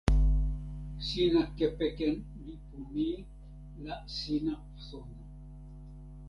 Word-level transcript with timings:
sina 1.07 1.41
kepeken 1.57 2.15
lipu 2.43 2.77
ni 2.93 3.09
la 3.85 3.95
sina 4.17 4.53
sona. 4.87 5.19